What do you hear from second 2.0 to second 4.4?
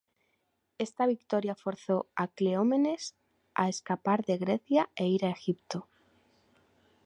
a Cleómenes a escapar de